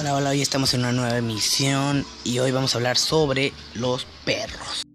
[0.00, 4.06] Hola, hola, hoy estamos en una nueva emisión y hoy vamos a hablar sobre los
[4.24, 4.87] perros.